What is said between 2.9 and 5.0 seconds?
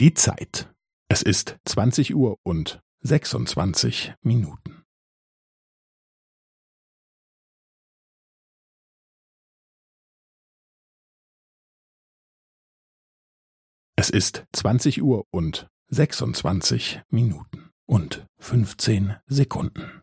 sechsundzwanzig Minuten.